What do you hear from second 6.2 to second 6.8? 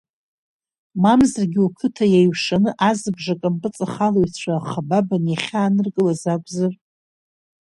акәзар?